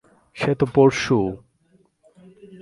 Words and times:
সে 0.35 0.51
তো 0.59 0.65
পরশু! 0.75 1.19